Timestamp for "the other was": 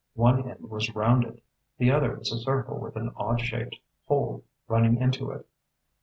1.77-2.31